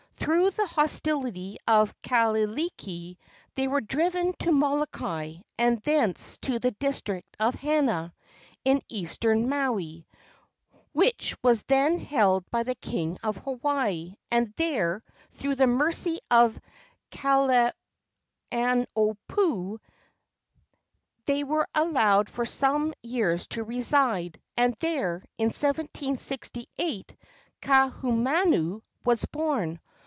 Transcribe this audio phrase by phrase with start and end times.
[0.23, 3.17] Through the hostility of Kahekili
[3.55, 8.13] they were driven to Molokai, and thence to the district of Hana,
[8.63, 10.05] in eastern Maui,
[10.93, 15.03] which was then held by the king of Hawaii, and there,
[15.33, 16.57] through the mercy of
[17.11, 17.73] Kalaniopuu,
[21.25, 27.15] they were allowed for some years to reside; and there, in 1768,
[27.63, 29.79] Kaahumanu was born.